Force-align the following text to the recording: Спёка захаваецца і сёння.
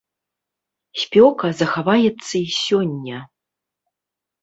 Спёка 1.01 1.47
захаваецца 1.61 2.35
і 2.43 2.45
сёння. 2.63 3.17